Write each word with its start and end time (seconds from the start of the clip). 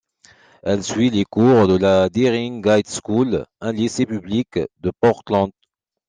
Elle 0.63 0.81
suit 0.83 1.11
les 1.11 1.25
cours 1.25 1.67
de 1.67 1.75
la 1.77 2.09
Deering 2.09 2.63
High 2.65 2.87
School, 2.87 3.45
un 3.59 3.71
lycée 3.71 4.07
public 4.07 4.57
de 4.79 4.91
Portland. 4.99 5.51